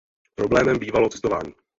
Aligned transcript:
Problémem 0.35 0.79
bývalo 0.79 1.09
cestování. 1.09 1.53